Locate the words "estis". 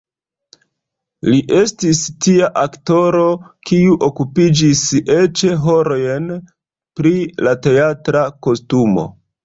1.57-2.01